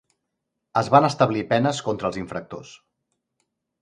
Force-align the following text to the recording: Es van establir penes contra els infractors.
Es 0.81 0.87
van 0.95 1.07
establir 1.09 1.45
penes 1.53 1.81
contra 1.89 2.11
els 2.11 2.21
infractors. 2.23 2.73